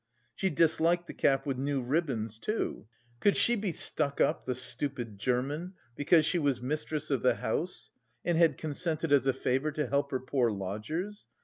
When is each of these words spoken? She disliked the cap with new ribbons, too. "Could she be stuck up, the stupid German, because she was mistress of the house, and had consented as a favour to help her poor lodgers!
She 0.33 0.49
disliked 0.49 1.05
the 1.05 1.13
cap 1.13 1.45
with 1.45 1.59
new 1.59 1.79
ribbons, 1.79 2.39
too. 2.39 2.87
"Could 3.19 3.37
she 3.37 3.55
be 3.55 3.71
stuck 3.71 4.19
up, 4.19 4.45
the 4.45 4.55
stupid 4.55 5.19
German, 5.19 5.73
because 5.95 6.25
she 6.25 6.39
was 6.39 6.59
mistress 6.59 7.11
of 7.11 7.21
the 7.21 7.35
house, 7.35 7.91
and 8.25 8.35
had 8.35 8.57
consented 8.57 9.11
as 9.11 9.27
a 9.27 9.33
favour 9.33 9.69
to 9.73 9.85
help 9.85 10.09
her 10.09 10.19
poor 10.19 10.49
lodgers! 10.49 11.27